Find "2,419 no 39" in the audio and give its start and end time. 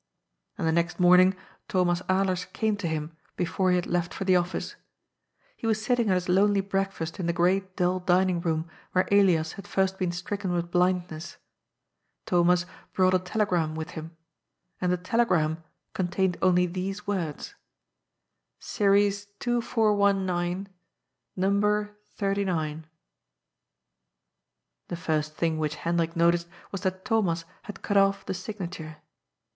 19.37-22.87